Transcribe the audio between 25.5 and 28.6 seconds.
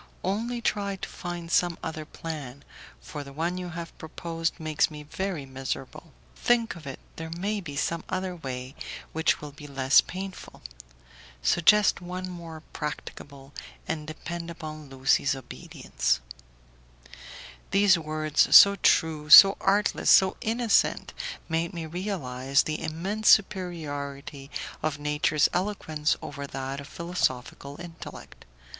eloquence over that of philosophical intellect.